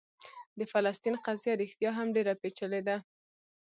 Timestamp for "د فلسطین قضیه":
0.57-1.53